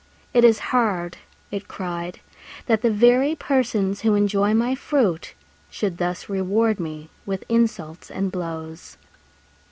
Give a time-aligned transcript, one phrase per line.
[0.33, 1.17] "It is hard,"
[1.51, 2.21] it cried,
[2.65, 5.35] "that the very persons who enjoy my fruit
[5.69, 8.97] should thus reward me with insults and blows."